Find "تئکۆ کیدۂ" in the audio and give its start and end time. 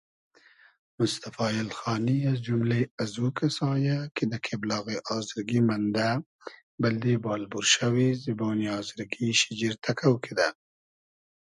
9.83-10.47